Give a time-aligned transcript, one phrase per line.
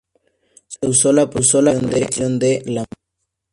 [0.65, 2.89] Se usó la proyección de Lambert.